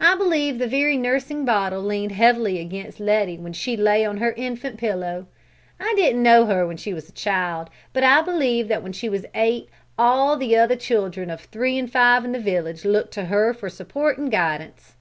[0.00, 4.30] I believe the very nursing bottle leaned heavily against Letty when she lay on her
[4.34, 5.26] infant pillow.
[5.80, 9.08] I didn't know her when she was a child, but I believe that when she
[9.08, 9.68] was eight
[9.98, 13.68] all the other children of three and five in the village looked to her for
[13.68, 14.94] support and guidance!"